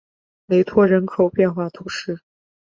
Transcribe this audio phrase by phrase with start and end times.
[0.47, 2.19] 雷托人口变化图示